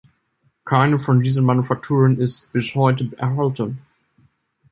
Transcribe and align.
Keine 0.65 0.97
von 0.97 1.21
diesen 1.21 1.45
Manufakturen 1.45 2.17
ist 2.19 2.51
bis 2.53 2.73
heute 2.73 3.11
erhalten. 3.19 3.81